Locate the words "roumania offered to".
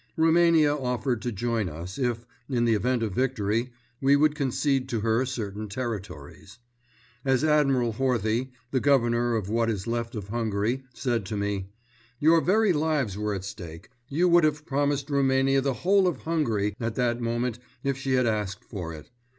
0.17-1.31